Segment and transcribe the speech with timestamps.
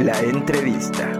[0.00, 1.19] La entrevista.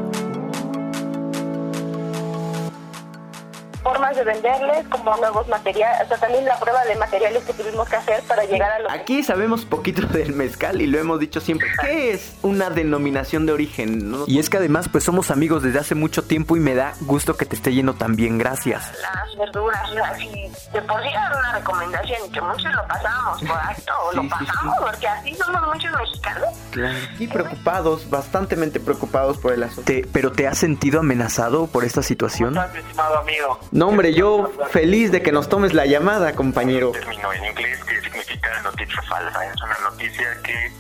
[4.21, 7.96] De venderles como nuevos materiales, o sea, también la prueba de materiales que tuvimos que
[7.96, 11.68] hacer para llegar a lo Aquí sabemos poquito del mezcal y lo hemos dicho siempre.
[11.80, 14.14] ¿Qué es una denominación de origen?
[14.27, 17.36] Y es que además pues somos amigos desde hace mucho tiempo y me da gusto
[17.36, 18.93] que te esté yendo tan bien, gracias.
[19.00, 19.80] Las verduras,
[20.13, 20.29] así,
[20.72, 25.08] de por sí era una recomendación que muchos lo pasamos por alto, lo pasamos porque
[25.08, 26.49] así somos muchos mexicanos.
[26.71, 26.99] Claro.
[27.18, 29.91] Y preocupados, bastantemente preocupados por el asunto.
[30.13, 32.55] ¿Pero te has sentido amenazado por esta situación?
[32.55, 33.58] ¿Cómo estás, estimado amigo?
[33.72, 36.92] No, hombre, yo feliz de que nos tomes la llamada, compañero.
[36.92, 39.47] Término en inglés que significa noticia falsa.
[39.47, 40.73] Es una noticia que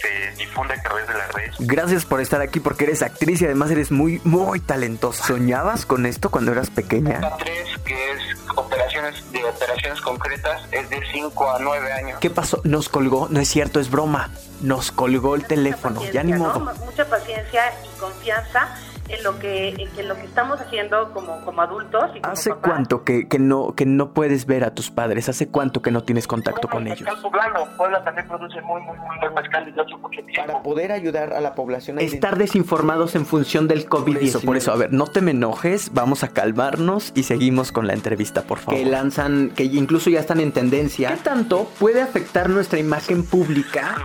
[0.00, 1.56] se difunde a través de las redes.
[1.60, 5.24] Gracias por estar aquí porque eres actriz y además eres muy, muy talentosa.
[5.24, 7.20] ¿Soñabas con esto cuando eras pequeña?
[7.20, 8.22] La 3, que es
[8.56, 12.18] operaciones de operaciones concretas, es de 5 a 9 años.
[12.20, 12.60] ¿Qué pasó?
[12.64, 14.30] Nos colgó, no es cierto, es broma.
[14.60, 16.60] Nos colgó el teléfono, ya ni modo.
[16.60, 16.74] ¿no?
[16.84, 18.76] Mucha paciencia y confianza
[19.12, 22.04] en lo que, en lo que estamos haciendo como, como adultos.
[22.14, 22.70] Y como ¿Hace papás.
[22.72, 25.28] cuánto que, que no, que no puedes ver a tus padres?
[25.28, 27.02] ¿Hace cuánto que no tienes contacto con El ellos?
[27.02, 30.46] mezcal poblano, Puebla también produce muy, muy, muy buen mezcal desde hace mucho tiempo.
[30.46, 34.44] Para poder ayudar a la población a estar desinformados en función del COVID-19.
[34.44, 37.92] Por eso, a ver, no te me enojes, vamos a calmarnos y seguimos con la
[37.92, 38.80] entrevista, por favor.
[38.80, 41.10] Que lanzan, que incluso ya están en tendencia.
[41.10, 43.96] ¿Qué tanto puede afectar nuestra imagen pública?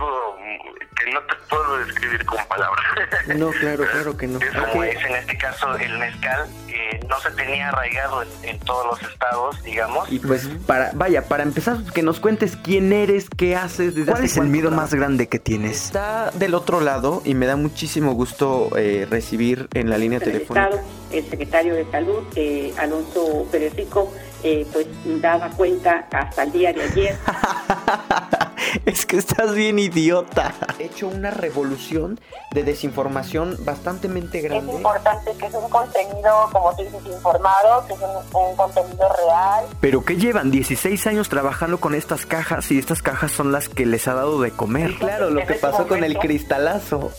[1.04, 2.84] Que no te puedo describir con palabras.
[3.36, 4.38] No, claro, claro que no.
[4.40, 4.84] Es como Ok.
[4.84, 9.10] es en este caso el mezcal, que no se tenía arraigado en, en todos los
[9.10, 10.10] estados, digamos.
[10.10, 14.24] Y pues para, vaya, para empezar, que nos cuentes quién eres, qué haces, desde ¿Cuál
[14.24, 15.84] es el miedo más grande que tienes?
[15.86, 20.68] Está del otro lado y me da muchísimo gusto eh, recibir en la línea telefónica.
[20.68, 20.82] Estado,
[21.12, 24.86] el secretario de Salud, eh, Alonso Pérez Rico, eh, pues
[25.20, 27.16] daba cuenta hasta el día de ayer
[28.86, 30.54] es que estás bien idiota.
[30.78, 32.20] He hecho una revolución
[32.52, 34.72] de desinformación bastante Es grande.
[34.72, 39.64] importante que es un contenido, como tú dices, informado, que es un, un contenido real.
[39.80, 43.86] Pero que llevan 16 años trabajando con estas cajas y estas cajas son las que
[43.86, 44.94] les ha dado de comer.
[44.98, 47.10] claro, lo que ese pasó con el cristalazo.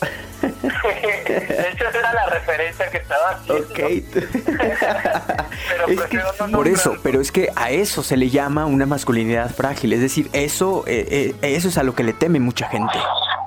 [0.42, 3.66] De hecho, esa era la referencia que estaba haciendo.
[3.66, 3.80] Ok.
[5.70, 6.52] Pero Es que no.
[6.52, 9.94] Por eso, pero es que a eso se le llama una masculinidad frágil.
[9.94, 12.94] Es decir, eso, eh, eh, eso es a lo que le teme mucha gente.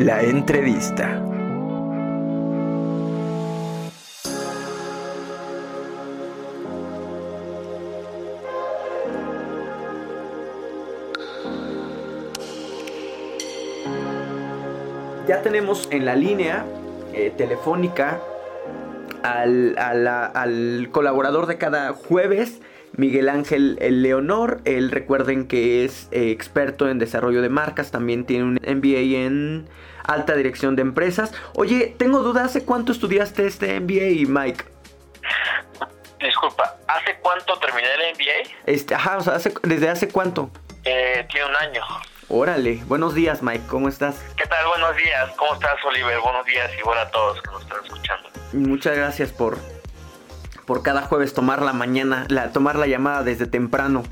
[0.00, 1.22] La entrevista.
[15.28, 16.64] Ya tenemos en la línea
[17.12, 18.22] eh, telefónica
[19.22, 22.62] al, al colaborador de cada jueves,
[22.96, 24.62] Miguel Ángel El Leonor.
[24.64, 29.68] Él recuerden que es eh, experto en desarrollo de marcas, también tiene un MBA en
[30.04, 31.32] alta dirección de empresas.
[31.54, 34.64] Oye, tengo duda, ¿hace cuánto estudiaste este MBA, Mike?
[36.20, 38.50] Disculpa, ¿hace cuánto terminé el MBA?
[38.66, 40.50] Este, ajá, o sea, ¿hace- ¿desde hace cuánto?
[40.84, 41.82] Eh, tiene un año.
[42.28, 44.16] Órale, buenos días, Mike, ¿cómo estás?
[44.36, 44.66] ¿Qué tal?
[44.66, 45.30] Buenos días.
[45.36, 46.18] ¿Cómo estás, Oliver?
[46.20, 48.28] Buenos días y bueno a todos que nos están escuchando.
[48.52, 49.58] Muchas gracias por,
[50.66, 54.04] por cada jueves tomar la mañana, la, tomar la llamada desde temprano.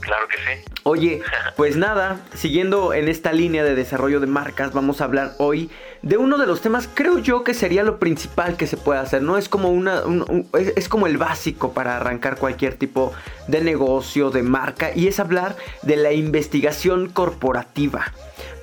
[0.00, 0.64] Claro que sí.
[0.84, 1.22] Oye,
[1.56, 5.70] pues nada, siguiendo en esta línea de desarrollo de marcas, vamos a hablar hoy
[6.02, 9.22] de uno de los temas, creo yo que sería lo principal que se puede hacer,
[9.22, 9.38] ¿no?
[9.38, 13.12] Es como una, un- es como el básico para arrancar cualquier tipo
[13.46, 18.12] de negocio, de marca, y es hablar de la investigación corporativa.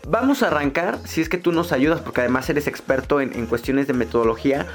[0.05, 3.45] Vamos a arrancar, si es que tú nos ayudas, porque además eres experto en, en
[3.45, 4.65] cuestiones de metodología.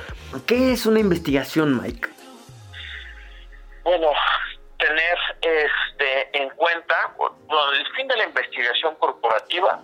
[0.47, 2.09] ¿Qué es una investigación, Mike?
[3.83, 4.07] Bueno,
[4.87, 9.81] tener este en cuenta, bueno, el fin de la investigación corporativa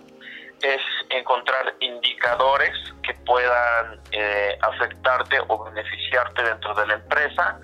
[0.61, 2.71] es encontrar indicadores
[3.01, 7.59] que puedan eh, afectarte o beneficiarte dentro de la empresa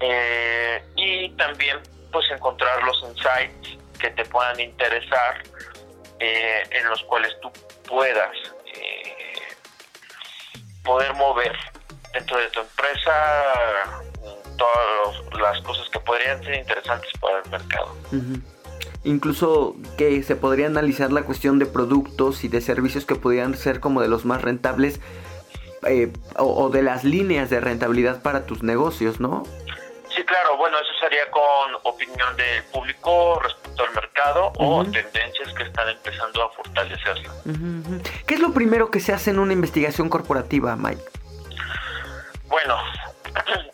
[0.00, 1.78] eh, y también
[2.10, 5.42] pues encontrar los insights que te puedan interesar
[6.18, 7.52] eh, en los cuales tú
[7.86, 8.36] puedas
[10.82, 11.56] poder mover
[12.12, 14.02] dentro de tu empresa
[14.60, 17.96] todas los- las cosas que podrían ser interesantes para el mercado.
[19.04, 23.80] Incluso que se podría analizar la cuestión de productos y de servicios que podrían ser
[23.80, 25.00] como de los más rentables
[25.86, 29.44] eh, o, de las líneas de rentabilidad para tus negocios, ¿no?
[30.14, 35.62] Sí, claro, bueno, eso sería con opinión del público respecto al mercado o tendencias que
[35.62, 37.24] están empezando a fortalecerse.
[38.26, 41.00] ¿Qué es lo primero que se hace en una investigación corporativa, Mike?
[42.48, 42.76] Bueno,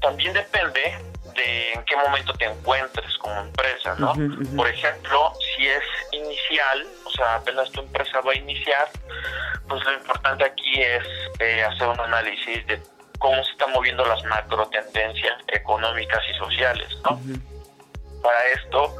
[0.00, 0.98] también depende
[1.34, 4.14] de en qué momento te encuentres como empresa, ¿no?
[4.56, 5.82] Por ejemplo, si es
[6.12, 8.88] inicial, o sea, apenas tu empresa va a iniciar,
[9.68, 11.04] pues lo importante aquí es
[11.38, 12.82] eh, hacer un análisis de
[13.18, 17.20] cómo se están moviendo las macro tendencias económicas y sociales, ¿no?
[18.22, 18.96] Para esto,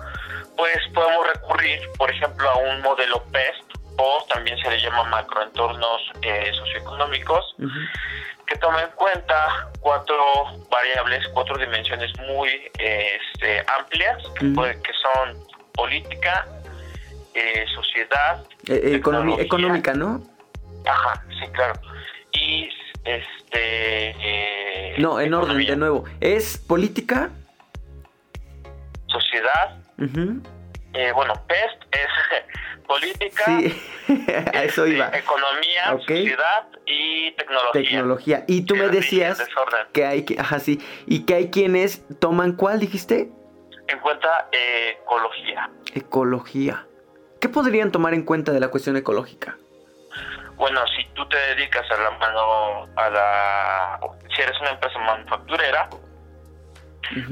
[0.56, 3.64] pues podemos recurrir, por ejemplo, a un modelo PEST
[3.96, 7.54] o también se le llama macroentornos eh, socioeconómicos,
[8.50, 10.16] que toma en cuenta cuatro
[10.70, 12.48] variables, cuatro dimensiones muy
[12.78, 15.38] este, amplias, que, son
[15.72, 16.46] política,
[17.32, 18.96] eh, sociedad, eh,
[19.38, 20.20] económica, ¿no?
[20.84, 21.74] Ajá, sí, claro.
[22.32, 22.68] Y
[23.04, 24.10] este...
[24.20, 26.04] Eh, no, en orden, de nuevo.
[26.20, 27.30] Es política.
[29.06, 29.78] Sociedad.
[30.94, 32.08] Eh, bueno, PEST es
[32.90, 33.44] política.
[33.46, 33.82] Sí,
[34.54, 35.06] a eso iba.
[35.06, 37.72] Este, economía, sociedad y tecnología.
[37.72, 38.44] Tecnología.
[38.48, 39.46] Y tú me decías
[39.92, 43.30] que hay, ajá, sí, y que hay quienes toman cuál, dijiste?
[43.86, 45.70] En cuenta eh, ecología.
[45.94, 46.86] Ecología.
[47.40, 49.56] ¿Qué podrían tomar en cuenta de la cuestión ecológica?
[50.56, 54.00] Bueno, si tú te dedicas a la mano, a la,
[54.34, 55.88] si eres una empresa manufacturera,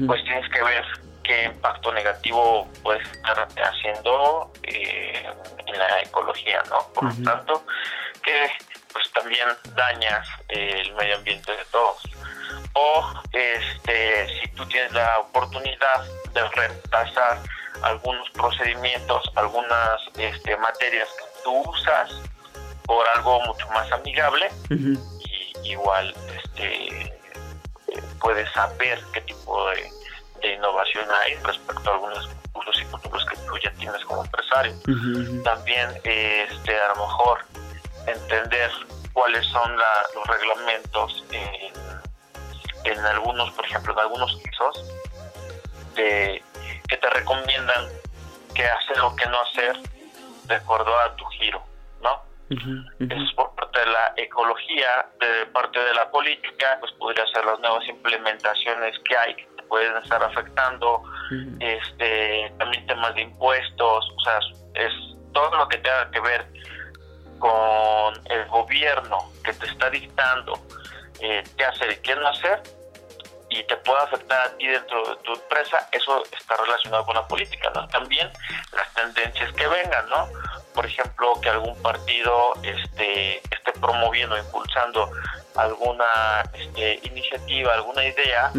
[0.07, 0.83] pues tienes que ver
[1.29, 5.23] qué impacto negativo puedes estar haciendo eh,
[5.67, 6.91] en la ecología, ¿no?
[6.93, 7.63] Por lo tanto,
[8.23, 8.49] que
[8.91, 12.01] pues también dañas el medio ambiente de todos.
[12.73, 16.03] O este, si tú tienes la oportunidad
[16.33, 17.37] de reemplazar
[17.83, 22.11] algunos procedimientos, algunas este, materias que tú usas,
[22.85, 26.11] por algo mucho más amigable y igual
[26.43, 27.13] este
[28.19, 29.98] puedes saber qué tipo de,
[30.47, 34.73] innovación hay respecto a algunos usos y futuros que tú ya tienes como empresario.
[35.43, 37.39] También este a lo mejor
[38.07, 38.71] entender
[39.13, 39.75] cuáles son
[40.15, 41.73] los reglamentos en,
[42.91, 44.85] en, algunos, por ejemplo, en algunos casos
[45.95, 46.43] de,
[46.87, 47.87] que te recomiendan
[48.55, 49.77] qué hacer o qué no hacer
[50.45, 51.61] de acuerdo a tu giro,
[52.01, 52.21] ¿no?
[52.49, 57.45] Eso es por parte de la ecología, de parte de la política, pues podría ser
[57.45, 59.35] las nuevas implementaciones que hay
[59.69, 61.03] pueden estar afectando,
[61.59, 64.39] este también temas de impuestos, o sea,
[64.73, 64.91] es
[65.31, 66.45] todo lo que tenga que ver
[67.37, 70.59] con el gobierno que te está dictando
[71.21, 72.61] eh, qué hacer y qué no hacer
[73.49, 77.27] y te puede afectar a ti dentro de tu empresa, eso está relacionado con la
[77.27, 77.87] política, ¿no?
[77.87, 78.29] También
[78.73, 80.27] las tendencias que vengan, ¿no?
[80.79, 85.11] por ejemplo, que algún partido este, esté promoviendo, impulsando
[85.55, 88.49] alguna este, iniciativa, alguna idea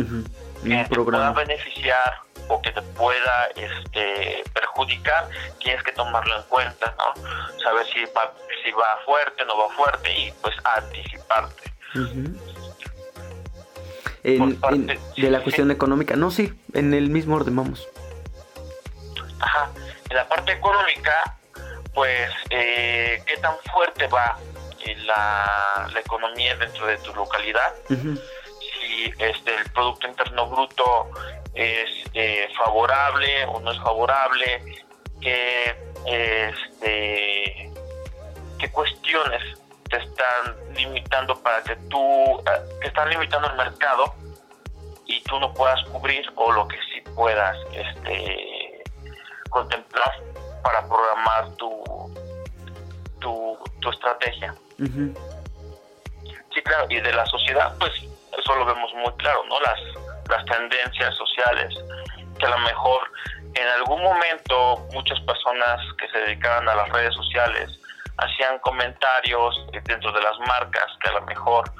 [0.62, 5.28] que te pueda beneficiar o que te pueda este, perjudicar,
[5.58, 7.14] tienes que tomarlo en cuenta, ¿no?
[7.62, 11.72] Saber si va, si va fuerte, no va fuerte y pues anticiparte.
[14.22, 17.88] de la cuestión económica, no, sí, en el mismo orden vamos.
[19.40, 19.70] Ajá,
[20.08, 21.14] en la parte económica
[21.94, 24.38] pues eh, qué tan fuerte va
[25.04, 27.74] la, la, economía dentro de tu localidad,
[29.00, 31.10] si este, el Producto Interno Bruto
[31.54, 34.84] es eh, favorable o no es favorable,
[35.20, 35.76] qué,
[36.06, 37.70] este,
[38.58, 39.42] qué cuestiones
[39.88, 42.42] te están limitando para que tú,
[42.80, 44.14] que están limitando el mercado
[45.06, 48.82] y tú no puedas cubrir o lo que sí puedas este,
[49.48, 50.12] contemplar
[50.62, 51.82] para programar tu,
[53.18, 54.54] tu, tu estrategia.
[54.78, 57.92] Sí, claro, y de la sociedad, pues
[58.40, 59.60] eso lo vemos muy claro, ¿no?
[59.60, 59.80] Las,
[60.28, 61.74] las tendencias sociales,
[62.38, 63.02] que a lo mejor
[63.54, 67.68] en algún momento muchas personas que se dedicaban a las redes sociales
[68.18, 71.70] hacían comentarios dentro de las marcas que a lo mejor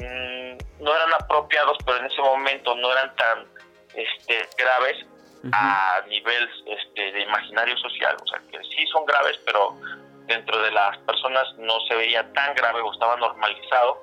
[0.00, 3.46] mm, no eran apropiados, pero en ese momento no eran tan
[3.94, 5.06] este, graves
[5.52, 9.76] a nivel este, de imaginario social, o sea, que sí son graves, pero
[10.26, 14.02] dentro de las personas no se veía tan grave o estaba normalizado,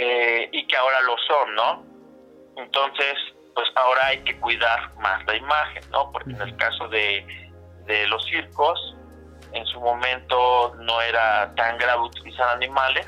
[0.00, 1.84] eh, y que ahora lo son, ¿no?
[2.56, 3.16] Entonces,
[3.52, 6.12] pues ahora hay que cuidar más la imagen, ¿no?
[6.12, 7.26] Porque en el caso de,
[7.84, 8.94] de los circos,
[9.52, 13.06] en su momento no era tan grave utilizar animales,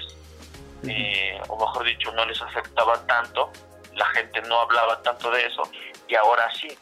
[0.89, 3.53] eh, o mejor dicho, no les afectaba tanto,
[3.95, 5.63] la gente no hablaba tanto de eso,
[6.09, 6.77] y ahora sí.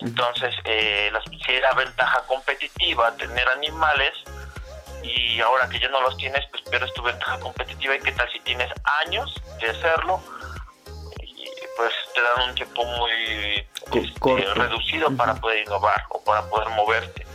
[0.00, 1.12] Entonces, eh,
[1.44, 4.12] si era ventaja competitiva tener animales,
[5.02, 8.30] y ahora que ya no los tienes, pues pierdes tu ventaja competitiva y qué tal
[8.32, 8.70] si tienes
[9.04, 10.20] años de hacerlo
[11.20, 11.44] y
[11.76, 17.26] pues te dan un tiempo muy este, reducido para poder innovar o para poder moverte.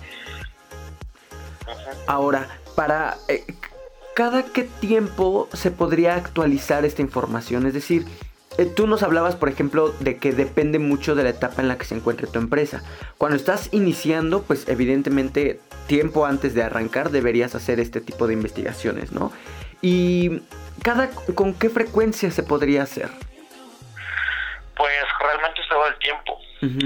[2.08, 3.46] Ahora, para eh,
[4.16, 8.06] cada qué tiempo se podría actualizar esta información, es decir,
[8.66, 11.86] tú nos hablabas, por ejemplo, de que depende mucho de la etapa en la que
[11.86, 12.84] se encuentre tu empresa.
[13.18, 19.12] Cuando estás iniciando, pues evidentemente tiempo antes de arrancar deberías hacer este tipo de investigaciones,
[19.12, 19.32] ¿no?
[19.82, 20.42] Y
[20.84, 23.10] cada con qué frecuencia se podría hacer?
[24.76, 26.40] Pues realmente se va el tiempo.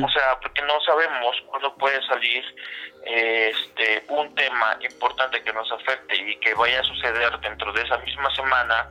[0.03, 2.43] O sea, porque no sabemos cuándo puede salir
[3.05, 7.97] este un tema importante que nos afecte y que vaya a suceder dentro de esa
[7.99, 8.89] misma semana,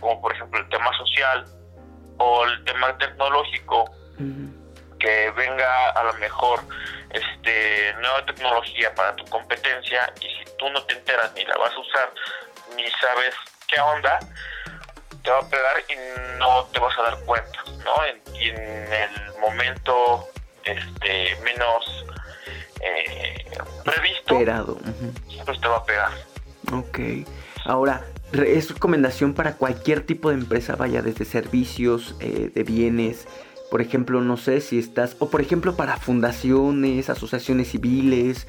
[0.00, 1.44] como por ejemplo el tema social,
[2.22, 3.90] o el tema tecnológico
[4.98, 6.60] que venga a lo mejor
[7.10, 11.72] este nueva tecnología para tu competencia y si tú no te enteras ni la vas
[11.72, 12.12] a usar
[12.76, 13.34] ni sabes
[13.66, 14.20] qué onda
[15.24, 17.94] te va a pegar y no te vas a dar cuenta no
[18.38, 20.28] y en el momento
[20.64, 22.06] este menos
[22.80, 23.44] eh,
[23.84, 24.36] previsto
[25.44, 26.10] pues te va a pegar.
[26.72, 26.98] Ok
[27.64, 33.26] ahora es recomendación para cualquier tipo de empresa, vaya desde servicios, eh, de bienes,
[33.70, 38.46] por ejemplo, no sé si estás, o por ejemplo para fundaciones, asociaciones civiles,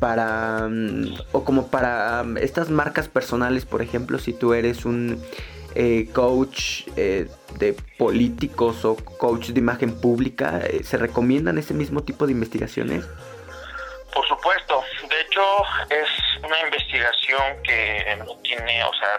[0.00, 5.22] para, mm, o como para mm, estas marcas personales, por ejemplo, si tú eres un
[5.76, 7.28] eh, coach eh,
[7.58, 13.04] de políticos o coach de imagen pública, ¿se recomiendan ese mismo tipo de investigaciones?
[14.12, 15.42] Por supuesto, de hecho
[15.90, 19.16] es una investigación que no tiene, o sea,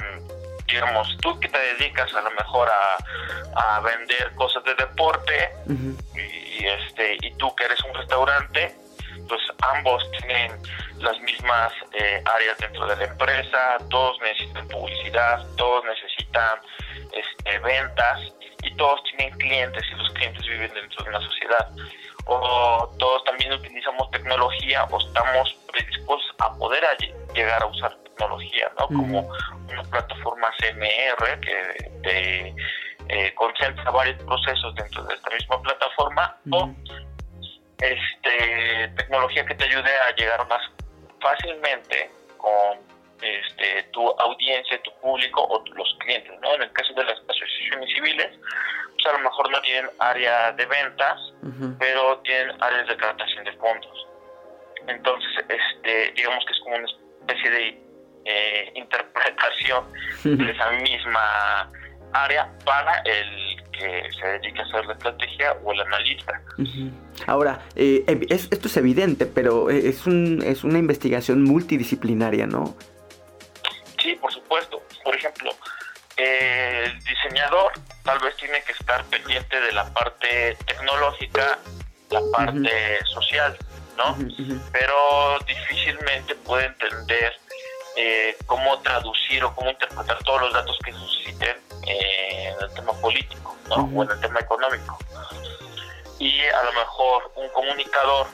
[0.68, 5.52] digamos, tú que te dedicas a lo mejor a, vender cosas de deporte
[6.16, 8.74] y, este y tú que eres un restaurante,
[9.28, 9.42] pues
[9.74, 10.52] ambos tienen
[10.98, 16.60] las mismas eh, áreas dentro de la empresa, todos necesitan publicidad, todos necesitan
[17.12, 18.20] este, ventas
[18.64, 21.70] y todos tienen clientes y los clientes viven dentro de una sociedad.
[22.26, 26.84] O todos también utilizamos tecnología o estamos predispuestos a poder
[27.36, 28.88] llegar a usar tecnología, ¿no?
[28.88, 29.30] Como
[29.70, 32.56] una plataforma CMR que te,
[33.10, 36.74] eh, concentra varios procesos dentro de esta misma plataforma o
[37.80, 40.62] este tecnología que te ayude a llegar más
[41.22, 42.80] fácilmente con
[43.22, 46.56] este, tu audiencia, tu público o los clientes, ¿no?
[46.56, 48.30] En el caso de las asociaciones civiles,
[48.94, 51.20] pues a lo mejor no tienen área de ventas,
[51.80, 54.08] pero tienen áreas de captación de fondos.
[54.88, 56.88] Entonces, este, digamos que es como una
[57.26, 57.86] especie de
[58.26, 59.86] eh, interpretación
[60.24, 61.72] de esa misma
[62.14, 66.42] área para el que se dedica a hacer la estrategia o el analista.
[67.28, 72.76] Ahora, eh, esto es evidente, pero es, un, es una investigación multidisciplinaria, ¿no?
[74.02, 74.82] Sí, por supuesto.
[75.04, 75.52] Por ejemplo,
[76.16, 81.60] el diseñador tal vez tiene que estar pendiente de la parte tecnológica,
[82.10, 83.58] la parte social,
[83.98, 84.18] ¿no?
[84.72, 87.34] Pero difícilmente puede entender
[87.96, 92.94] eh, cómo traducir o cómo interpretar todos los datos que susciten eh, en el tema
[92.94, 93.90] político, ¿no?
[93.96, 94.98] O en el tema económico.
[96.20, 98.28] Y a lo mejor un comunicador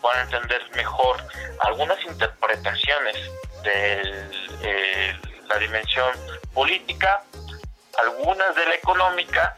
[0.00, 1.16] puede entender mejor
[1.60, 3.16] algunas interpretaciones
[3.62, 5.16] de
[5.48, 6.12] la dimensión
[6.54, 7.22] política,
[7.98, 9.56] algunas de la económica,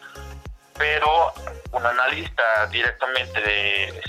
[0.81, 1.33] pero
[1.73, 4.01] un analista directamente de,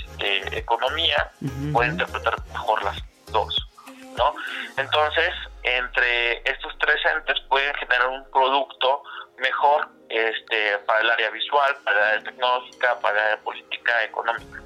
[0.56, 1.30] economía
[1.72, 2.96] puede interpretar mejor las
[3.32, 3.68] dos,
[4.16, 4.34] ¿no?
[4.76, 5.30] Entonces,
[5.64, 9.02] entre estos tres entes pueden generar un producto
[9.38, 14.62] mejor este, para el área visual, para el área tecnológica, para el área política, económica.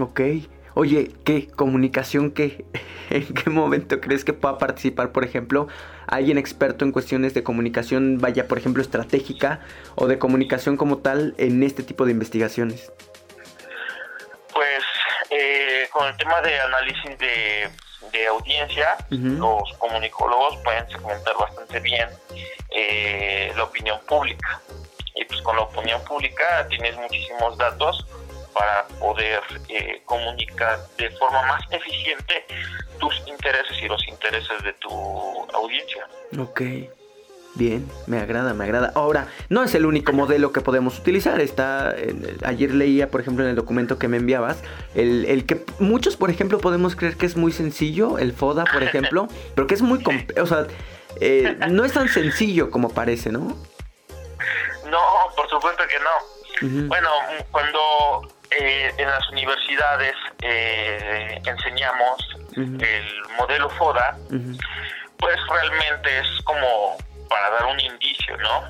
[0.00, 0.20] Ok.
[0.74, 2.64] Oye, ¿qué comunicación qué?
[3.10, 5.68] ¿En qué momento crees que pueda participar, por ejemplo,
[6.06, 9.60] alguien experto en cuestiones de comunicación, vaya, por ejemplo, estratégica
[9.94, 12.92] o de comunicación como tal en este tipo de investigaciones?
[14.52, 14.82] Pues
[15.30, 17.70] eh, con el tema de análisis de,
[18.28, 22.08] audiencia, los comunicólogos pueden segmentar bastante bien
[22.70, 24.60] eh, la opinión pública.
[25.16, 28.06] Y pues con la opinión pública tienes muchísimos datos
[28.54, 32.46] para poder eh, comunicar de forma más eficiente
[32.98, 34.90] tus intereses y los intereses de tu
[35.52, 36.06] audiencia.
[36.38, 36.62] Ok.
[37.56, 38.90] Bien, me agrada, me agrada.
[38.96, 41.40] Ahora, no es el único modelo que podemos utilizar.
[41.40, 41.94] Está,
[42.42, 44.60] ayer leía, por ejemplo, en el documento que me enviabas,
[44.96, 48.82] el, el, que muchos, por ejemplo, podemos creer que es muy sencillo, el FODA, por
[48.82, 50.02] ejemplo, pero que es muy,
[50.40, 50.66] o sea,
[51.20, 53.56] eh, no es tan sencillo como parece, ¿no?
[54.90, 55.00] No,
[55.36, 56.88] por supuesto que no.
[56.88, 57.08] Bueno,
[57.50, 58.28] cuando
[58.60, 64.16] eh, en las universidades eh, enseñamos el modelo FODA,
[65.18, 66.96] pues realmente es como
[67.28, 68.64] para dar un indicio, ¿no?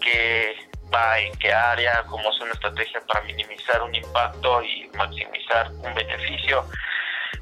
[0.00, 0.56] Qué
[0.94, 5.94] va en qué área, cómo es una estrategia para minimizar un impacto y maximizar un
[5.94, 6.64] beneficio,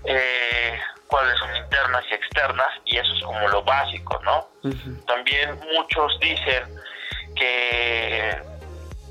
[0.05, 4.49] eh, cuáles son internas y externas, y eso es como lo básico, ¿no?
[5.07, 6.65] También muchos dicen
[7.37, 8.43] que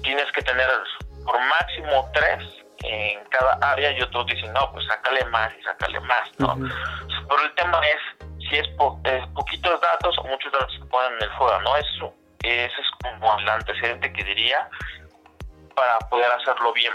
[0.03, 0.69] tienes que tener
[1.23, 5.99] por máximo tres en cada área y otros dicen, no, pues sácale más y sácale
[6.01, 6.55] más, ¿no?
[6.55, 8.67] Pero el tema es si es,
[9.33, 11.75] poquitos datos o muchos datos que ponen en el fuego, ¿no?
[11.77, 12.13] Eso,
[12.43, 14.69] ese es como el antecedente que diría
[15.75, 16.93] para poder hacerlo bien.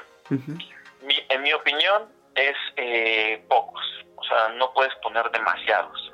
[1.28, 3.82] en mi opinión, es eh, pocos.
[4.16, 6.10] O sea, no puedes poner demasiados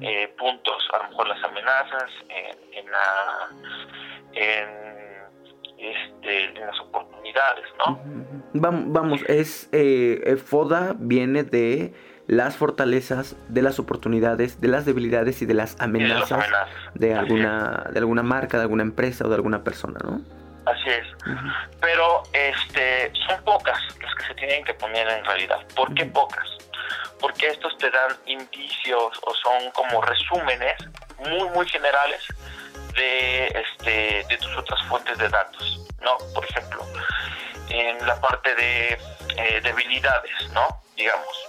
[0.00, 0.82] eh, puntos.
[0.92, 3.48] A lo mejor las amenazas, en, en, la,
[4.32, 5.09] en,
[5.86, 8.00] este, en las oportunidades, ¿no?
[8.52, 11.94] Vamos, es eh, FODA viene de
[12.26, 16.46] las fortalezas, de las oportunidades, de las debilidades y de las amenazas,
[16.94, 20.20] de, alguna de alguna marca, de alguna empresa o de alguna persona, ¿no?
[20.66, 21.06] Así es.
[21.80, 25.58] Pero este son pocas las que se tienen que poner en realidad.
[25.74, 26.46] ¿Por qué pocas?
[27.20, 30.76] Porque estos te dan indicios o son como resúmenes
[31.18, 32.26] muy muy generales
[32.92, 36.16] de este de tus otras fuentes de datos, ¿no?
[36.34, 36.84] Por ejemplo,
[37.68, 38.98] en la parte de
[39.36, 40.82] eh, debilidades, ¿no?
[40.96, 41.48] Digamos,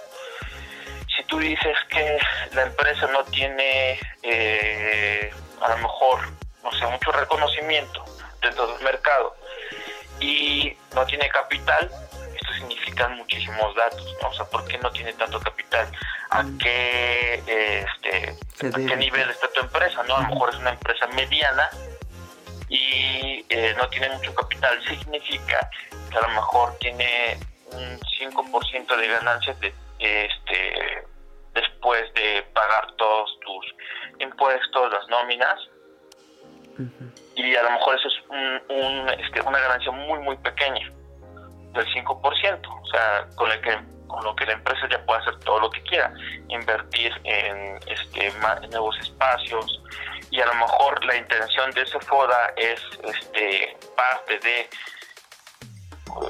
[1.16, 2.18] si tú dices que
[2.54, 6.20] la empresa no tiene eh, a lo mejor,
[6.62, 8.04] no sé, mucho reconocimiento
[8.40, 9.36] dentro del mercado
[10.20, 11.90] y no tiene capital,
[12.92, 14.28] significa muchísimos datos, ¿no?
[14.28, 15.86] O sea, ¿por qué no tiene tanto capital?
[16.30, 16.58] ¿A mm.
[16.58, 17.34] qué,
[17.84, 20.02] este, ¿a qué nivel está tu empresa?
[20.04, 20.16] ¿no?
[20.16, 21.68] A lo mejor es una empresa mediana
[22.68, 25.68] y eh, no tiene mucho capital, significa
[26.10, 27.38] que a lo mejor tiene
[27.72, 31.06] un 5% de ganancias de este
[31.54, 33.74] después de pagar todos tus
[34.20, 35.58] impuestos, las nóminas.
[37.34, 38.14] Y a lo mejor eso es
[38.68, 40.90] un, este, una ganancia muy, muy pequeña,
[41.72, 42.82] del 5%.
[42.82, 45.70] O sea, con, el que, con lo que la empresa ya puede hacer todo lo
[45.70, 46.12] que quiera,
[46.48, 48.32] invertir en, este,
[48.70, 49.82] nuevos espacios.
[50.30, 54.68] Y a lo mejor la intención de ese FODA es este, parte de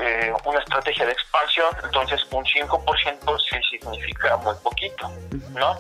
[0.01, 5.11] eh, una estrategia de expansión, entonces un 5% sí significa muy poquito,
[5.51, 5.77] ¿no?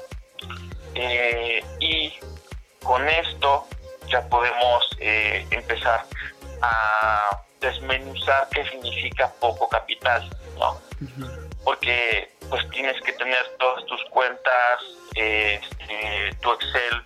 [0.95, 2.13] Eh, y
[2.83, 3.67] con esto
[4.09, 6.05] ya podemos eh, empezar
[6.61, 10.79] a desmenuzar qué significa poco capital, ¿no?
[11.65, 14.83] Porque pues tienes que tener todas tus cuentas,
[15.15, 17.03] este, tu Excel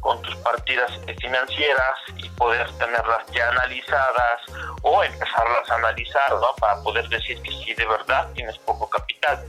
[0.00, 0.90] con tus partidas
[1.20, 4.40] financieras y poder tenerlas ya analizadas
[4.82, 6.54] o empezarlas a analizar, ¿no?
[6.58, 9.44] Para poder decir que sí de verdad tienes poco capital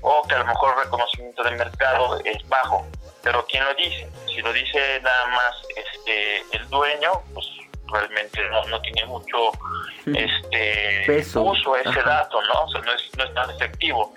[0.00, 2.86] o que a lo mejor el reconocimiento del mercado es bajo.
[3.22, 4.08] Pero ¿quién lo dice?
[4.26, 7.46] Si lo dice nada más este el dueño, pues
[7.92, 9.52] realmente no, tiene mucho
[10.06, 12.64] este uso ese dato, ¿no?
[12.64, 14.14] O sea, no es, no es tan efectivo.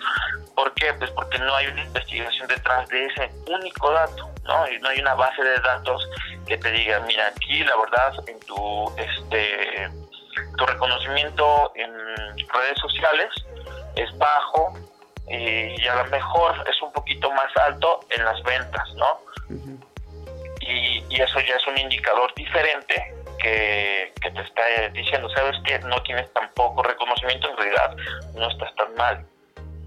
[0.56, 0.94] ¿Por qué?
[0.94, 4.70] Pues porque no hay una investigación detrás de ese único dato, ¿no?
[4.72, 6.10] Y no hay una base de datos
[6.48, 9.90] que te diga, mira, aquí la verdad en tu este
[10.58, 11.92] tu reconocimiento en
[12.48, 13.30] redes sociales
[13.96, 14.74] es bajo
[15.30, 19.20] y a lo mejor es un poquito más alto en las ventas, ¿no?
[20.62, 25.80] y, y, eso ya es un indicador diferente que, que te está diciendo, sabes que
[25.80, 27.96] no tienes tan poco reconocimiento, en realidad
[28.36, 29.26] no estás tan mal.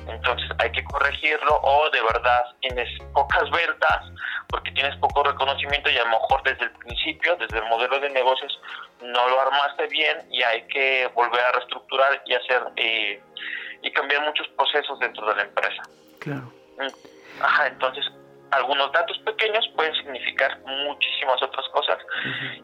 [0.09, 4.07] Entonces hay que corregirlo o de verdad tienes pocas ventas
[4.49, 8.11] porque tienes poco reconocimiento y a lo mejor desde el principio, desde el modelo de
[8.11, 8.61] negocios,
[9.03, 13.23] no lo armaste bien y hay que volver a reestructurar y hacer eh,
[13.83, 15.83] y cambiar muchos procesos dentro de la empresa.
[16.19, 16.53] Claro.
[16.79, 17.43] Mm.
[17.43, 18.05] Ajá, entonces
[18.53, 21.99] algunos datos pequeños pueden significar muchísimas otras cosas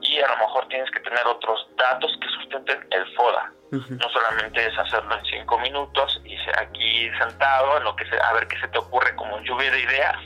[0.00, 3.52] y a lo mejor tienes que tener otros datos que sustenten el FODA.
[3.70, 8.32] No solamente es hacerlo en cinco minutos y aquí sentado en lo que se, a
[8.32, 10.16] ver qué se te ocurre como lluvia de ideas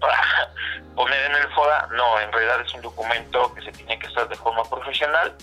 [0.00, 0.18] para
[0.96, 1.88] poner en el FODA.
[1.92, 5.34] No, en realidad es un documento que se tiene que hacer de forma profesional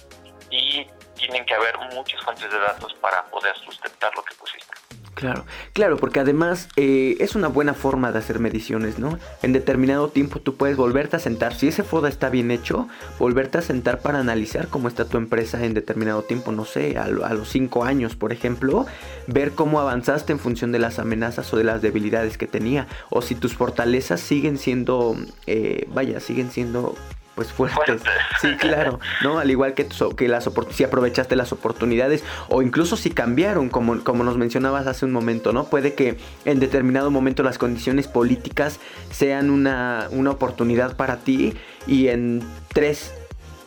[0.49, 4.73] y tienen que haber muchas fuentes de datos para poder sustentar lo que pusiste.
[5.17, 9.17] Claro, claro, porque además eh, es una buena forma de hacer mediciones, ¿no?
[9.41, 13.57] En determinado tiempo tú puedes volverte a sentar, si ese FODA está bien hecho, volverte
[13.57, 17.49] a sentar para analizar cómo está tu empresa en determinado tiempo, no sé, a, los
[17.49, 18.85] cinco años, por ejemplo,
[19.25, 23.23] ver cómo avanzaste en función de las amenazas o de las debilidades que tenía, o
[23.23, 26.93] si tus fortalezas siguen siendo, eh, vaya, siguen siendo
[27.37, 28.01] pues fuertes.
[28.41, 29.39] Sí, claro, ¿no?
[29.39, 34.23] Al igual que, que las si aprovechaste las oportunidades o incluso si cambiaron, como, como
[34.23, 35.65] nos mencionabas hace un momento, ¿no?
[35.65, 38.79] Puede que en determinado momento las condiciones políticas
[39.11, 41.55] sean una, una oportunidad para ti
[41.87, 42.41] y en
[42.73, 43.13] tres,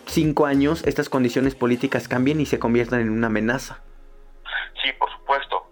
[0.07, 3.81] cinco años estas condiciones políticas cambien y se conviertan en una amenaza.
[4.83, 5.71] Sí, por supuesto.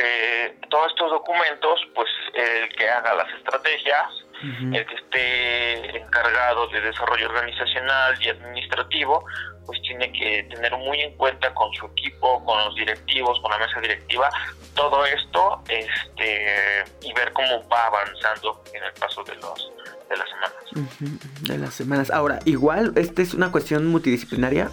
[0.00, 4.06] Eh, todos estos documentos, pues el que haga las estrategias,
[4.42, 9.24] el que esté encargado de desarrollo organizacional y administrativo,
[9.66, 13.58] pues tiene que tener muy en cuenta con su equipo, con los directivos, con la
[13.58, 14.28] mesa directiva,
[14.74, 19.72] todo esto este, y ver cómo va avanzando en el paso de los
[20.08, 21.02] de las semanas.
[21.42, 22.10] De las semanas.
[22.10, 24.70] Ahora, igual, ¿esta es una cuestión multidisciplinaria?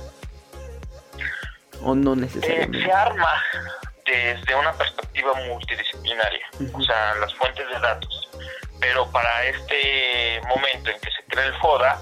[1.82, 2.80] ¿O no necesariamente?
[2.80, 3.42] Eh, se arma
[4.06, 8.29] desde una perspectiva multidisciplinaria, o sea, las fuentes de datos.
[8.80, 12.00] Pero para este momento en que se crea el FODA,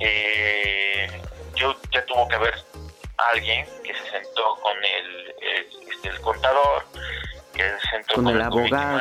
[0.00, 1.20] eh,
[1.54, 2.54] yo ya tuvo que haber
[3.32, 5.34] alguien que se sentó con el,
[5.90, 6.84] este, el contador,
[7.54, 9.00] que se sentó con, el, abogado,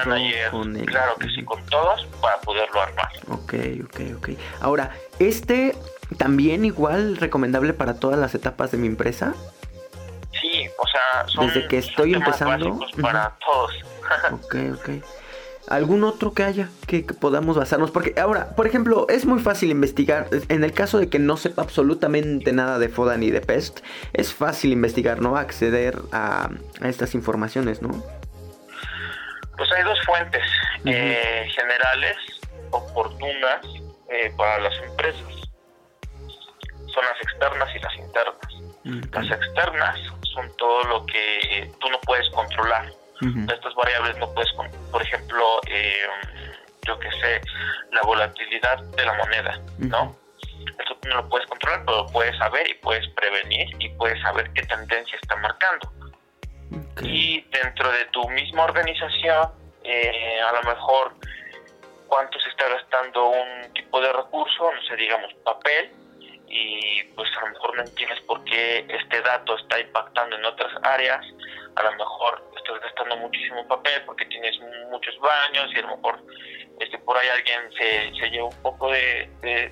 [0.52, 0.86] con el...
[0.86, 3.12] claro que sí, con todos para poderlo armar.
[3.30, 3.54] Ok,
[3.86, 4.30] ok, ok.
[4.62, 5.76] Ahora, ¿este
[6.18, 9.34] también igual recomendable para todas las etapas de mi empresa?
[10.40, 13.74] Sí, o sea, son, desde que estoy empezando para todos.
[14.32, 14.90] ok, ok.
[15.70, 17.92] ¿Algún otro que haya que, podamos basarnos?
[17.92, 20.28] Porque ahora, por ejemplo, es muy fácil investigar.
[20.50, 23.82] En el caso de que no sepa absolutamente nada de FODA ni de PEST,
[24.14, 25.38] es fácil investigar, ¿no?
[25.38, 26.50] Acceder a,
[26.82, 27.90] estas informaciones, ¿no?
[29.58, 30.42] Pues hay dos fuentes
[30.86, 32.18] eh, generales,
[32.72, 33.64] oportunas
[34.10, 35.22] eh, para las empresas.
[36.88, 39.12] Son las externas y las internas.
[39.12, 40.00] Las externas
[40.34, 44.52] son todo lo que tú no puedes controlar estas variables no puedes,
[44.92, 46.08] por ejemplo, eh,
[46.86, 47.42] yo que sé,
[47.92, 50.16] la volatilidad de la moneda, ¿no?
[50.80, 54.52] Esto tú no lo puedes controlar, pero puedes saber y puedes prevenir y puedes saber
[54.54, 55.92] qué tendencia está marcando.
[57.02, 59.52] Y dentro de tu misma organización,
[59.84, 61.16] eh, a lo mejor
[62.08, 65.92] cuánto se está gastando un tipo de recurso, no sé, digamos papel,
[66.50, 70.72] y pues a lo mejor no entiendes por qué este dato está impactando en otras
[70.84, 71.24] áreas,
[71.76, 74.60] a lo mejor estás gastando muchísimo papel porque tienes
[74.90, 76.20] muchos baños y a lo mejor
[76.80, 79.70] este por ahí alguien se, se lleva un poco de, de,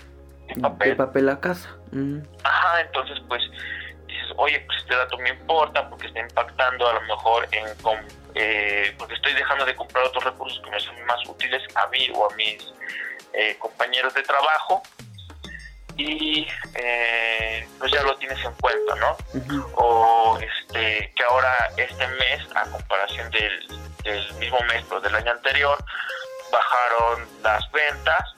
[0.61, 0.89] papel.
[0.89, 1.75] De papel a casa.
[1.91, 2.19] Mm.
[2.43, 3.41] Ajá, entonces pues
[4.05, 7.65] dices, oye, pues este dato me importa porque está impactando a lo mejor en...
[8.39, 12.07] Eh, porque estoy dejando de comprar otros recursos que me son más útiles a mí
[12.13, 12.71] o a mis
[13.33, 14.83] eh, compañeros de trabajo
[15.97, 19.17] y eh, pues ya lo tienes en cuenta, ¿no?
[19.75, 23.67] O este que ahora este mes, a comparación del,
[24.39, 25.77] mismo mes, pero del año anterior,
[26.51, 28.35] bajaron las ventas,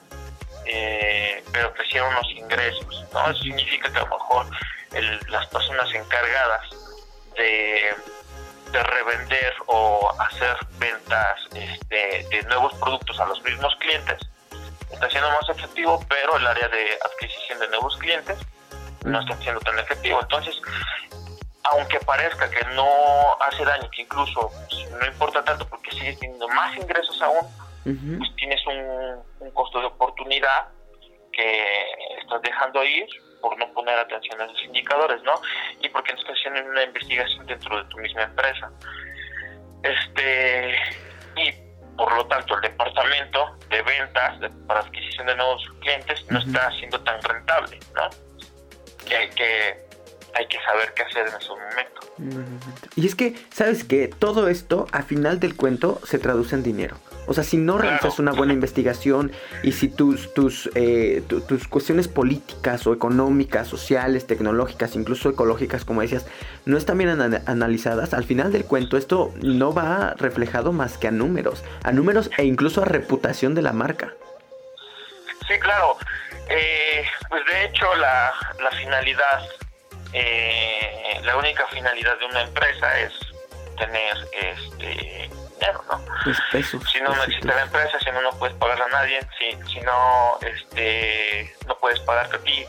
[0.66, 3.30] eh, pero crecieron los ingresos, ¿no?
[3.30, 4.46] Eso significa que a lo mejor
[5.30, 6.70] las personas encargadas
[7.36, 7.94] de,
[8.72, 14.20] de revender o hacer ventas este, de nuevos productos a los mismos clientes,
[14.92, 18.38] está siendo más efectivo, pero el área de adquisición de nuevos clientes
[19.06, 20.20] no está siendo tan efectivo.
[20.22, 20.60] Entonces,
[21.64, 22.88] aunque parezca que no
[23.40, 27.48] hace daño, que incluso pues, no importa tanto porque sigues teniendo más ingresos aún,
[27.84, 30.68] pues tienes un, costo de oportunidad
[31.34, 31.66] que
[32.22, 33.08] estás dejando ir
[33.42, 35.34] por no poner atención a esos indicadores, ¿no?
[35.82, 38.72] Y porque no estás haciendo una investigación dentro de tu misma empresa.
[39.84, 40.76] Este,
[41.36, 41.69] y
[42.00, 46.98] por lo tanto el departamento de ventas para adquisición de nuevos clientes no está siendo
[47.02, 48.10] tan rentable, ¿no?
[49.06, 49.89] Que, que
[50.36, 52.10] hay que saber qué hacer en esos momentos.
[52.96, 56.98] Y es que, ¿sabes que Todo esto, a final del cuento, se traduce en dinero.
[57.30, 62.08] O sea, si no realizas una buena investigación y si tus, tus, eh, tus cuestiones
[62.08, 66.26] políticas o económicas, sociales, tecnológicas, incluso ecológicas, como decías,
[66.66, 67.10] no están bien
[67.46, 72.32] analizadas, al final del cuento esto no va reflejado más que a números, a números
[72.38, 74.16] e incluso a reputación de la marca.
[75.48, 75.98] Sí, claro.
[76.50, 79.42] Eh, pues de hecho la, la finalidad,
[80.14, 83.14] eh, la única finalidad de una empresa es
[83.78, 85.30] tener este
[85.88, 86.82] ¿no?
[86.92, 89.80] si no, no existe la empresa, si no, no puedes pagar a nadie, si, si
[89.82, 92.66] no, este, no puedes pagarte a ti.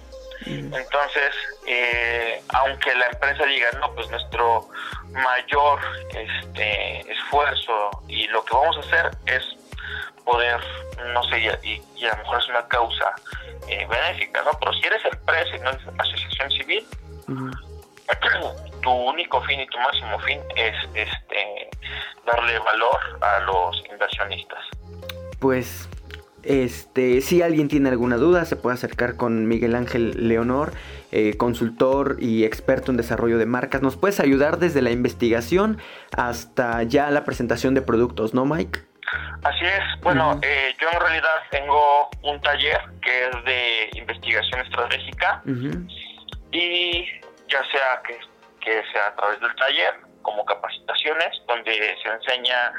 [0.46, 0.74] Mm.
[0.74, 1.34] Entonces,
[1.66, 4.68] eh, aunque la empresa diga, no, pues nuestro
[5.10, 5.80] mayor
[6.14, 9.44] este, esfuerzo y lo que vamos a hacer es
[10.24, 10.60] poder,
[11.12, 13.14] no sé, y, y a lo mejor es una causa
[13.68, 14.52] eh, benéfica, ¿no?
[14.58, 16.86] Pero si eres empresa y no eres asociación civil,
[18.82, 21.70] tu único fin y tu máximo fin es este
[22.26, 24.64] darle valor a los inversionistas.
[25.38, 25.88] Pues
[26.42, 30.72] Este, si alguien tiene alguna duda, se puede acercar con Miguel Ángel Leonor,
[31.12, 33.82] eh, consultor y experto en desarrollo de marcas.
[33.82, 35.78] Nos puedes ayudar desde la investigación
[36.16, 38.80] hasta ya la presentación de productos, ¿no, Mike?
[39.42, 40.00] Así es.
[40.02, 45.42] Bueno, eh, yo en realidad tengo un taller que es de investigación estratégica
[46.52, 47.06] y
[47.48, 48.18] ya sea que,
[48.60, 52.72] que sea a través del taller como capacitaciones donde se enseña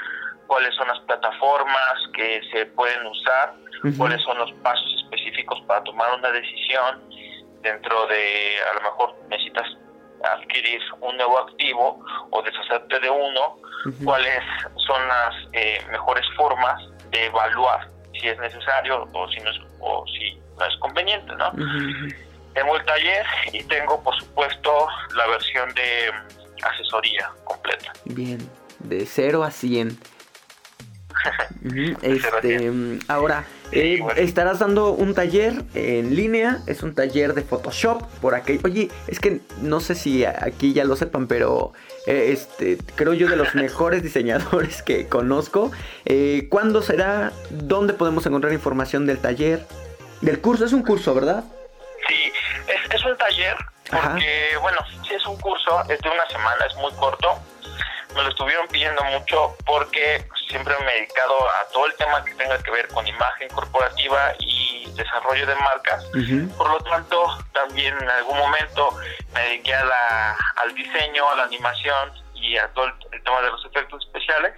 [0.47, 3.53] cuáles son las plataformas que se pueden usar,
[3.97, 7.09] cuáles son los pasos específicos para tomar una decisión.
[7.61, 9.67] Dentro de, a lo mejor necesitas
[10.23, 13.57] adquirir un nuevo activo o deshacerte de uno,
[14.03, 14.39] cuáles
[14.87, 16.81] son las eh, mejores formas
[17.11, 17.87] de evaluar
[18.19, 21.51] si es necesario o si no es, o si no es conveniente, ¿no?
[22.53, 26.11] Tengo el taller y tengo, por supuesto, la versión de
[26.63, 27.93] asesoría completa.
[28.05, 28.39] Bien,
[28.79, 29.97] de 0 a 100.
[32.01, 32.71] este,
[33.07, 38.59] ahora, eh, estarás dando un taller en línea, es un taller de Photoshop por aquí.
[38.63, 41.73] Oye, es que no sé si aquí ya lo sepan, pero
[42.07, 45.71] eh, este, creo yo de los mejores diseñadores que conozco.
[46.05, 47.31] Eh, ¿Cuándo será?
[47.49, 49.65] ¿Dónde podemos encontrar información del taller?
[50.21, 51.45] Del curso, es un curso, ¿verdad?
[52.91, 53.57] Sí, es, un taller,
[53.89, 57.39] porque, bueno, si es un curso, es de una semana, es muy corto.
[58.15, 62.35] Me lo estuvieron pidiendo mucho porque siempre me he dedicado a todo el tema que
[62.35, 66.03] tenga que ver con imagen corporativa y desarrollo de marcas.
[66.57, 68.89] Por lo tanto, también en algún momento
[69.33, 73.51] me dediqué a la, al diseño, a la animación y a todo el, tema de
[73.51, 74.53] los efectos especiales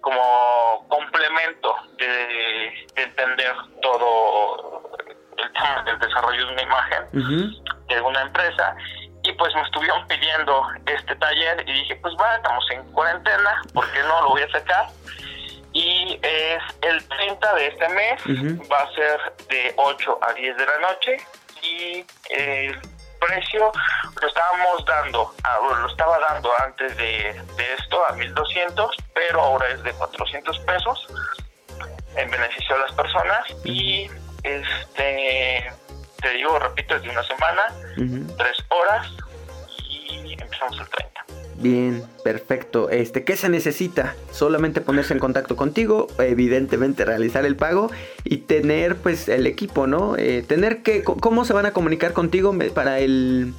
[0.00, 4.90] como complemento de, entender todo
[5.36, 5.98] el tema del
[6.70, 7.52] imagen
[7.88, 8.76] de una empresa
[9.22, 13.90] y pues me estuvieron pidiendo este taller y dije, pues va, estamos en cuarentena, ¿por
[13.92, 14.86] qué no lo voy a sacar?
[15.72, 18.22] Y es el 30 de este mes,
[18.70, 21.16] va a ser de 8 a 10 de la noche
[21.62, 22.80] y el
[23.20, 23.70] precio
[24.20, 29.82] lo estábamos dando, lo estaba dando antes de, de esto a 1200, pero ahora es
[29.82, 31.06] de 400 pesos
[32.16, 34.10] en beneficio de las personas y
[34.42, 35.70] este
[36.20, 37.62] te digo, repito, es de una semana,
[38.36, 39.06] tres horas
[39.88, 41.10] y empezamos el 30.
[41.60, 42.88] Bien, perfecto.
[42.88, 44.14] Este, ¿qué se necesita?
[44.32, 47.90] Solamente ponerse en contacto contigo, evidentemente realizar el pago
[48.24, 50.16] y tener pues el equipo, ¿no?
[50.16, 53.52] Eh, tener que, ¿cómo se van a comunicar contigo para el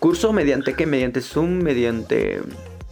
[0.00, 0.32] curso?
[0.32, 0.84] ¿Mediante qué?
[0.84, 1.62] ¿Mediante Zoom?
[1.62, 2.40] ¿Mediante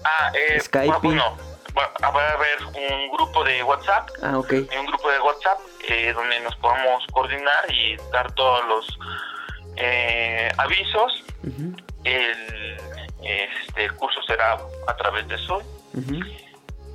[0.04, 0.94] ah, eh, Skype?
[1.02, 1.36] Bueno,
[1.76, 4.10] va a haber un grupo de WhatsApp.
[4.22, 4.52] Ah, ok.
[4.78, 5.58] Un grupo de WhatsApp
[5.90, 8.98] eh, donde nos podamos coordinar y dar todos los
[9.76, 11.24] eh, avisos.
[12.04, 12.76] el,
[13.22, 15.62] este, curso será a través de Zoom.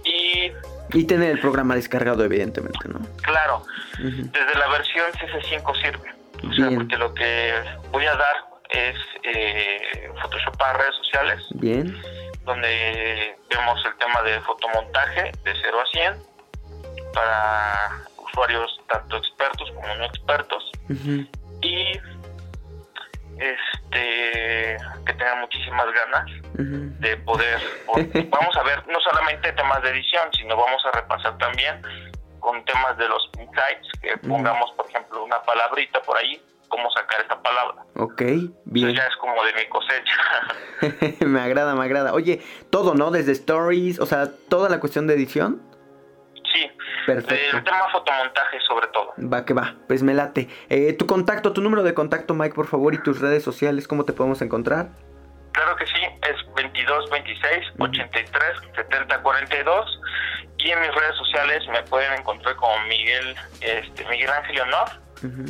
[0.03, 0.51] Y
[0.93, 2.99] y tener el programa descargado, evidentemente, ¿no?
[3.21, 3.63] Claro,
[3.97, 6.13] desde la versión CC5 sirve.
[6.47, 7.53] O sea, porque lo que
[7.91, 8.35] voy a dar
[8.69, 11.43] es eh, Photoshop para redes sociales.
[11.55, 11.97] Bien.
[12.43, 16.13] Donde vemos el tema de fotomontaje de 0 a 100
[17.13, 18.05] para
[18.35, 20.71] usuarios tanto expertos como no expertos.
[21.61, 21.91] Y
[23.37, 27.59] este que tengan muchísimas ganas de poder
[28.29, 31.81] vamos a ver no solamente temas de edición sino vamos a repasar también
[32.39, 37.23] con temas de los insights que pongamos por ejemplo una palabrita por ahí cómo sacar
[37.23, 37.83] esa palabra.
[37.95, 38.21] Ok,
[38.65, 38.95] bien.
[38.95, 41.15] ya es como de mi cosecha.
[41.25, 42.13] Me agrada me agrada.
[42.13, 45.61] Oye todo no desde stories o sea toda la cuestión de edición
[47.05, 47.57] Perfecto.
[47.57, 49.13] el tema fotomontaje sobre todo.
[49.31, 50.49] Va que va, pues me late.
[50.69, 54.05] Eh, tu contacto, tu número de contacto, Mike, por favor, y tus redes sociales, ¿cómo
[54.05, 54.89] te podemos encontrar?
[55.51, 58.43] Claro que sí, es 22 26 83
[58.75, 60.01] 70 42
[60.57, 64.89] y en mis redes sociales me pueden encontrar como Miguel este, Miguel Ángel Honor,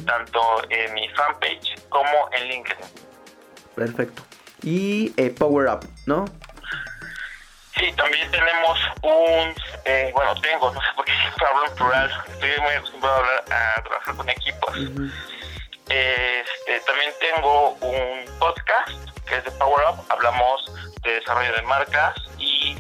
[0.06, 0.40] tanto
[0.70, 2.86] en mi fanpage como en LinkedIn.
[3.76, 4.24] Perfecto.
[4.62, 6.26] Y eh, Power Up, ¿no?
[7.78, 12.24] Sí, también tenemos un, eh, bueno, tengo, no sé por qué siempre hablo en plural,
[12.30, 14.78] estoy muy acostumbrado a, hablar, a trabajar con equipos.
[15.90, 18.90] este, también tengo un podcast
[19.28, 20.72] que es de Power Up, hablamos
[21.04, 22.78] de desarrollo de marcas y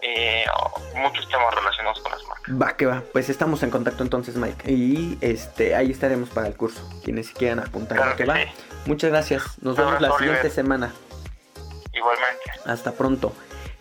[0.00, 0.46] eh,
[0.94, 2.54] muchos temas relacionados con las marcas.
[2.62, 6.56] Va, que va, pues estamos en contacto entonces, Mike, y este, ahí estaremos para el
[6.56, 7.98] curso, quienes quieran apuntar.
[7.98, 8.36] Claro que, va.
[8.86, 10.92] Muchas gracias, nos vemos la siguiente semana.
[11.92, 12.52] Igualmente.
[12.64, 13.34] Hasta pronto.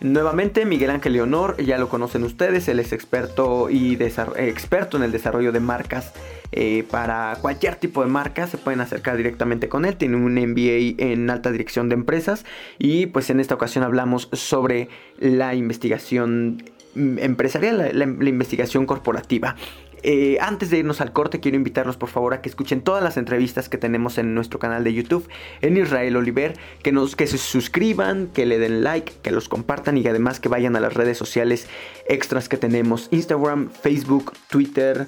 [0.03, 5.13] Nuevamente, Miguel Ángel Leonor, ya lo conocen ustedes, él es experto y experto en el
[5.13, 6.11] desarrollo de marcas
[6.51, 11.01] eh, para cualquier tipo de marca, se pueden acercar directamente con él, tiene un MBA
[11.01, 12.43] en alta dirección de empresas
[12.77, 14.89] y pues en esta ocasión hablamos sobre
[15.19, 19.55] la investigación empresarial, la investigación corporativa.
[20.03, 23.17] Eh, antes de irnos al corte, quiero invitarlos por favor a que escuchen todas las
[23.17, 25.27] entrevistas que tenemos en nuestro canal de YouTube,
[25.61, 29.97] en Israel Oliver, que, nos, que se suscriban, que le den like, que los compartan
[29.97, 31.67] y además que vayan a las redes sociales
[32.07, 35.07] extras que tenemos, Instagram, Facebook, Twitter.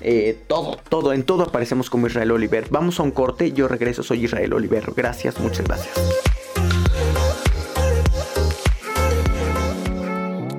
[0.00, 2.66] Eh, todo, todo, en todo aparecemos como Israel Oliver.
[2.70, 4.84] Vamos a un corte, yo regreso, soy Israel Oliver.
[4.94, 6.33] Gracias, muchas gracias.